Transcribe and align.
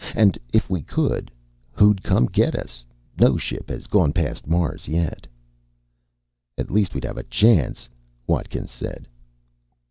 And 0.15 0.35
if 0.51 0.67
we 0.67 0.81
could, 0.81 1.29
who'd 1.73 2.01
come 2.01 2.25
get 2.25 2.55
us? 2.55 2.83
No 3.19 3.37
ship 3.37 3.69
has 3.69 3.85
gone 3.85 4.13
past 4.13 4.47
Mars 4.47 4.87
yet." 4.87 5.27
"At 6.57 6.71
least 6.71 6.95
we'd 6.95 7.05
have 7.05 7.17
a 7.19 7.23
chance," 7.23 7.87
Watkins 8.25 8.71
said. 8.71 9.07